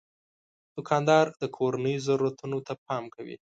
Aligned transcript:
دوکاندار 0.75 1.25
د 1.41 1.43
کورنیو 1.55 2.03
ضرورتونو 2.07 2.57
ته 2.67 2.73
پام 2.87 3.03
کوي. 3.15 3.35